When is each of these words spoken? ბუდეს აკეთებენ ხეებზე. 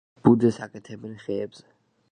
ბუდეს 0.27 0.57
აკეთებენ 0.67 1.13
ხეებზე. 1.27 1.67